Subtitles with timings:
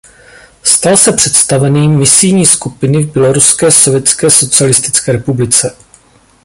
[0.63, 5.75] Stal se představeným misijní skupiny v Běloruské sovětské socialistické republice.